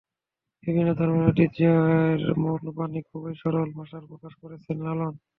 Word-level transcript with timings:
বিভিন্ন 0.63 0.89
ধর্মের 0.93 1.27
ঐতিহ্যের 1.29 2.19
মূল 2.41 2.63
বাণী 2.77 2.99
খুবই 3.09 3.33
সরল 3.41 3.69
ভাষায় 3.77 4.07
প্রকাশ 4.09 4.33
করেছেন 4.41 4.77
লালন। 4.85 5.13